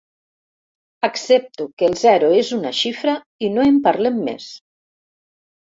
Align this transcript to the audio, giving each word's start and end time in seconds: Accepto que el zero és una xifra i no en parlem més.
Accepto 1.07 1.67
que 1.81 1.89
el 1.89 1.95
zero 2.05 2.31
és 2.39 2.51
una 2.57 2.71
xifra 2.79 3.15
i 3.49 3.53
no 3.59 3.69
en 3.73 3.81
parlem 3.89 4.21
més. 4.31 4.49